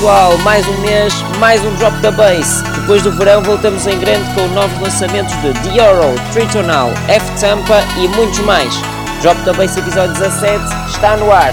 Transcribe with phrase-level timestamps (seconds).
[0.00, 2.62] Pessoal, mais um mês, mais um Drop da Bass.
[2.74, 8.08] Depois do verão voltamos em grande com novos lançamentos de Dioro, Tritonal, F Tampa e
[8.08, 8.74] muitos mais.
[9.20, 11.52] Drop da Bass episódio 17 está no ar.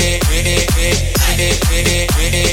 [0.00, 2.43] it, with it, with it, with it, with it, with it.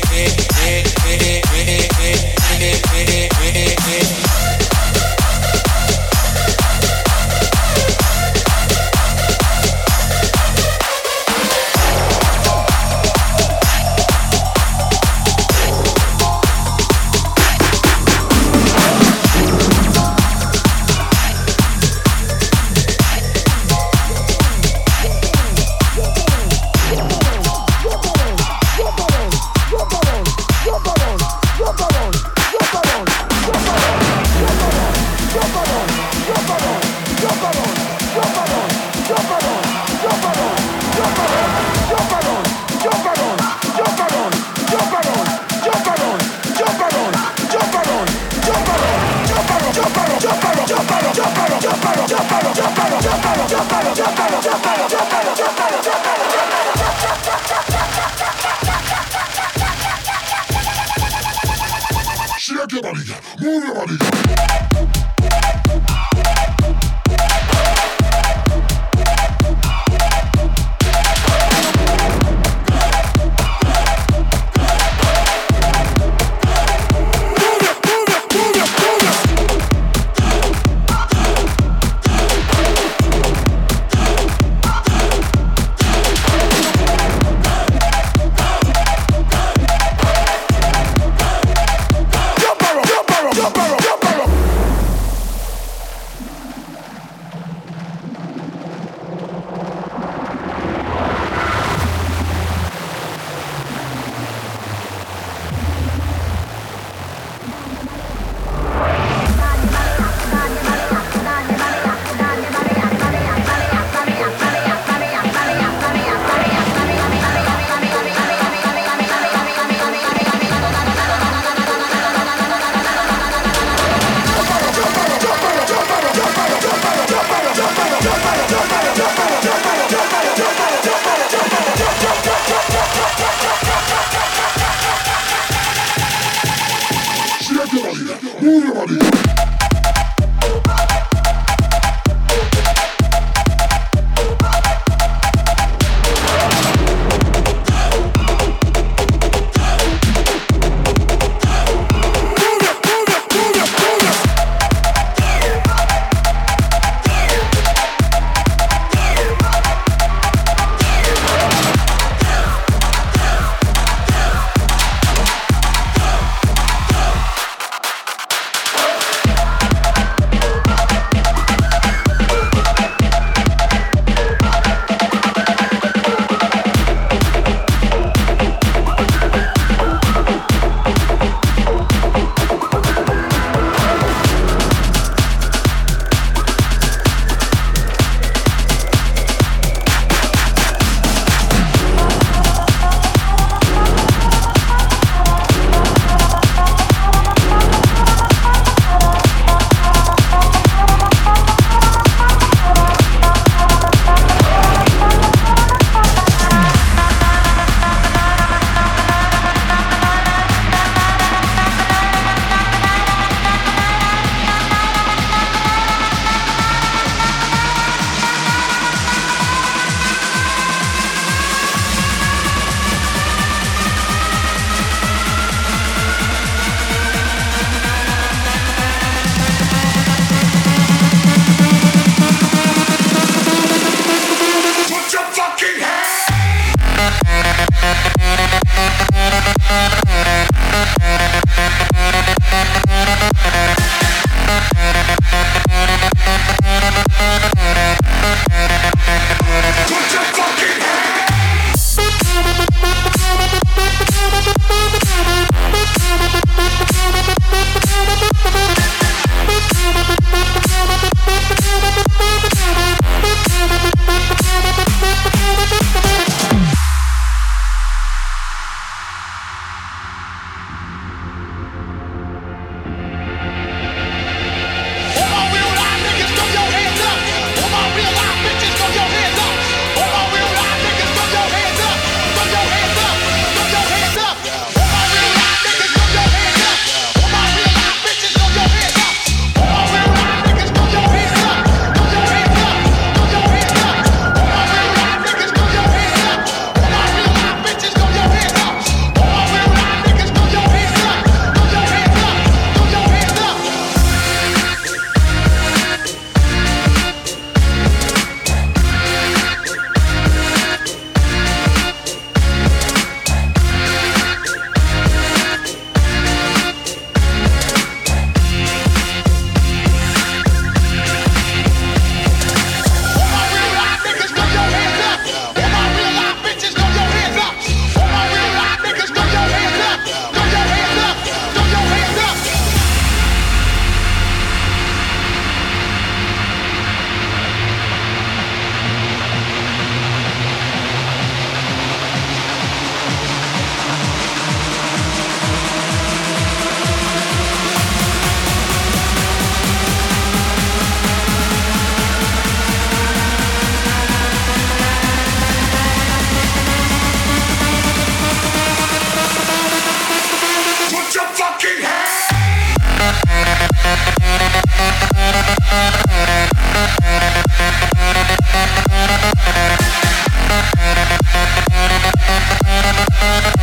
[373.31, 373.60] Yeah.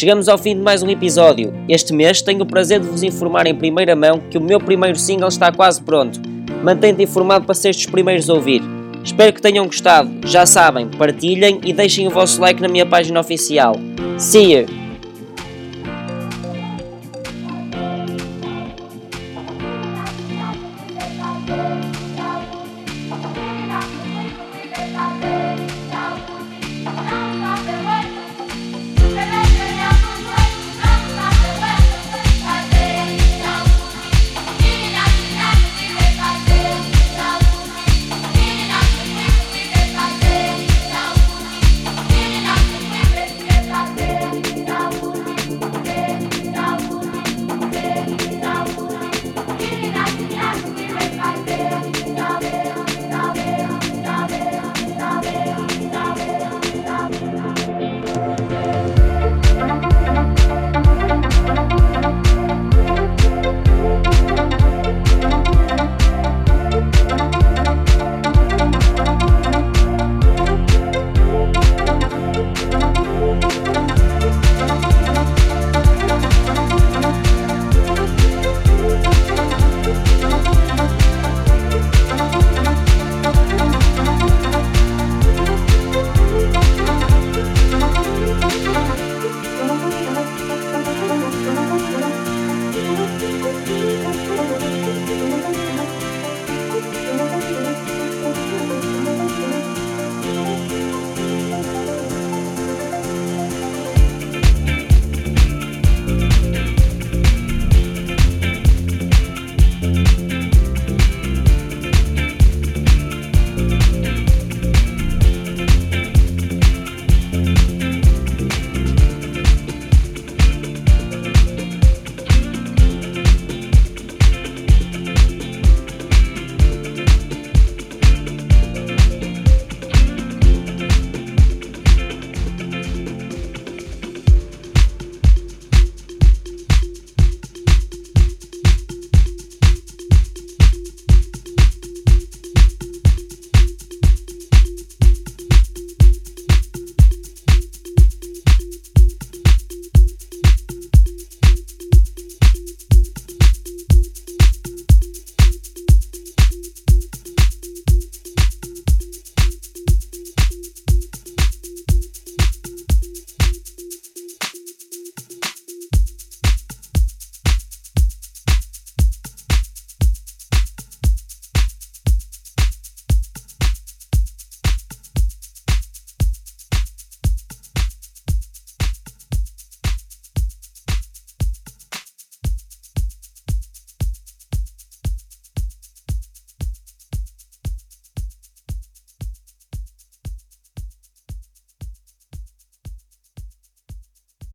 [0.00, 1.52] Chegamos ao fim de mais um episódio.
[1.68, 4.98] Este mês tenho o prazer de vos informar em primeira mão que o meu primeiro
[4.98, 6.18] single está quase pronto.
[6.64, 8.62] Mantém-te informado para seres os primeiros a ouvir.
[9.04, 10.10] Espero que tenham gostado.
[10.26, 13.76] Já sabem, partilhem e deixem o vosso like na minha página oficial.
[14.16, 14.89] See you!